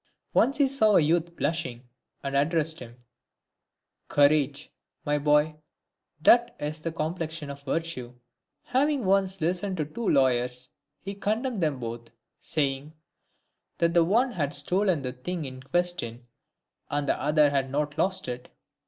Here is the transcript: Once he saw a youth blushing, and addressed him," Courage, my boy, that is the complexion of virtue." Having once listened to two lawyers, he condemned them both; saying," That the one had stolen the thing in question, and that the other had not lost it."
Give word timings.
Once 0.33 0.57
he 0.57 0.65
saw 0.65 0.95
a 0.95 0.99
youth 0.99 1.35
blushing, 1.35 1.87
and 2.23 2.35
addressed 2.35 2.79
him," 2.79 2.95
Courage, 4.07 4.71
my 5.05 5.19
boy, 5.19 5.53
that 6.19 6.55
is 6.59 6.79
the 6.79 6.91
complexion 6.91 7.51
of 7.51 7.61
virtue." 7.61 8.11
Having 8.63 9.05
once 9.05 9.41
listened 9.41 9.77
to 9.77 9.85
two 9.85 10.09
lawyers, 10.09 10.71
he 11.03 11.13
condemned 11.13 11.61
them 11.61 11.79
both; 11.79 12.09
saying," 12.39 12.93
That 13.77 13.93
the 13.93 14.03
one 14.03 14.31
had 14.31 14.55
stolen 14.55 15.03
the 15.03 15.13
thing 15.13 15.45
in 15.45 15.61
question, 15.61 16.25
and 16.89 17.07
that 17.07 17.13
the 17.17 17.21
other 17.21 17.51
had 17.51 17.69
not 17.69 17.95
lost 17.99 18.27
it." 18.27 18.49